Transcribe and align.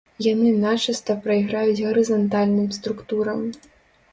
Яны 0.33 0.53
начыста 0.61 1.17
прайграюць 1.27 1.77
гарызантальным 1.87 2.67
структурам. 2.79 3.39